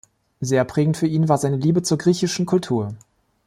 [0.39, 2.91] Sehr prägend für ihn war seine Liebe zur griechischen Kultur.